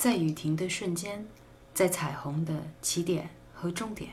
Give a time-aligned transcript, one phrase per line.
[0.00, 1.26] 在雨停的瞬间，
[1.74, 4.12] 在彩虹的起点和终点，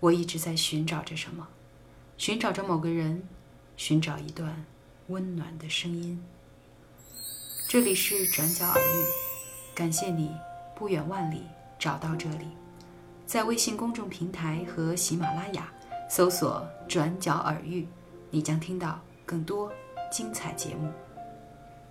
[0.00, 1.46] 我一直在寻找着什么，
[2.16, 3.22] 寻找着某个人，
[3.76, 4.64] 寻找一段
[5.08, 6.24] 温暖的声音。
[7.68, 9.04] 这里是转角耳语，
[9.74, 10.34] 感谢你
[10.74, 11.42] 不远万里
[11.78, 12.46] 找到这里，
[13.26, 15.70] 在微信公众平台和喜马拉雅
[16.08, 17.86] 搜索“转角耳语”，
[18.32, 19.70] 你将听到更多
[20.10, 20.90] 精彩节目。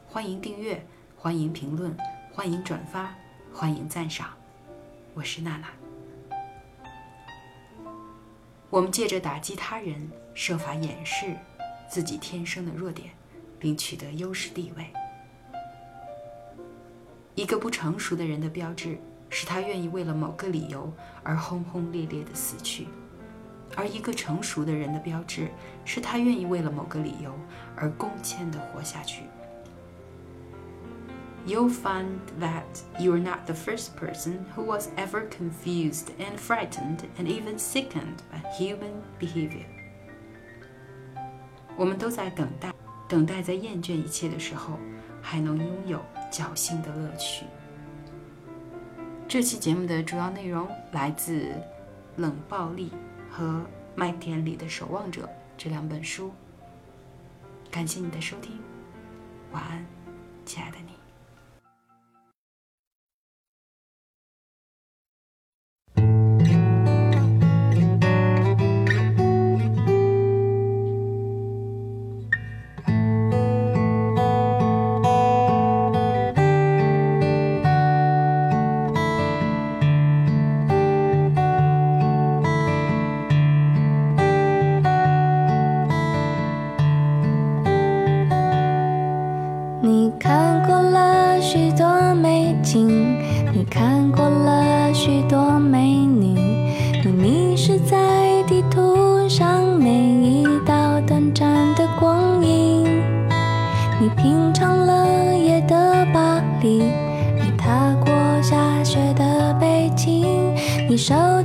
[0.07, 0.83] 欢迎订阅，
[1.15, 1.95] 欢迎评论。
[2.33, 3.13] 欢迎转发，
[3.53, 4.29] 欢迎赞赏，
[5.13, 5.67] 我是娜娜。
[8.69, 11.35] 我们借着打击他人，设法掩饰
[11.89, 13.09] 自己天生的弱点，
[13.59, 14.85] 并取得优势地位。
[17.35, 18.97] 一个不成熟的人的标志，
[19.29, 20.91] 是他愿意为了某个理由
[21.23, 22.85] 而轰轰烈烈的死去；
[23.75, 25.51] 而一个成熟的人的标志，
[25.83, 27.37] 是他愿意为了某个理由
[27.75, 29.23] 而恭谦的活下去。
[31.45, 37.27] You'll find that you are not the first person who was ever confused and frightened and
[37.27, 39.65] even sickened by human behavior.
[41.77, 42.73] 我们都在等待，
[43.07, 44.77] 等待在厌倦一切的时候，
[45.21, 47.45] 还能拥有侥幸的乐趣。
[49.27, 51.39] 这期节目的主要内容来自
[52.17, 52.89] 《冷暴力》
[53.33, 53.45] 和
[53.95, 55.23] 《麦田里的守望者》
[55.57, 56.31] 这两本书。
[57.71, 58.59] 感谢你的收听，
[59.53, 59.85] 晚安，
[60.45, 61.00] 亲爱的你。
[93.71, 96.37] 看过了许多美女，
[97.05, 102.83] 你迷失在地图上每一道短暂的光影。
[104.01, 106.83] 你品尝了夜的巴黎，
[107.41, 110.53] 你踏过下雪的北京，
[110.89, 111.40] 你手。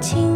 [0.00, 0.27] 情，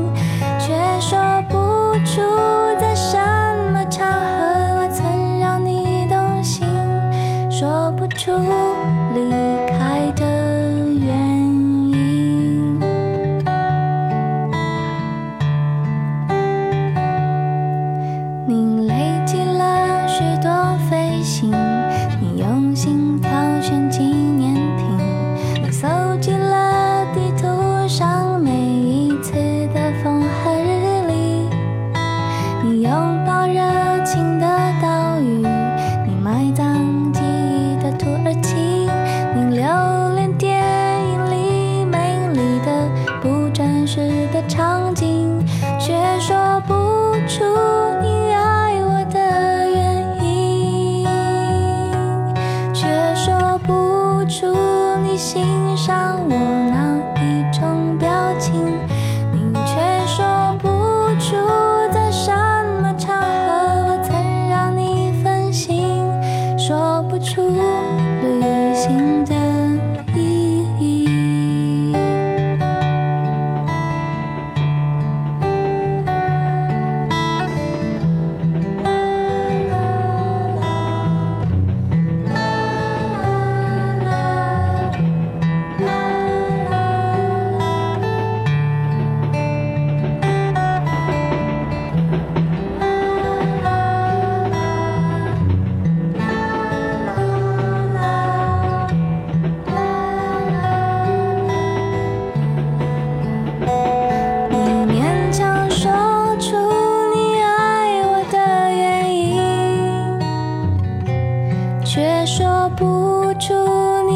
[44.49, 44.92] 长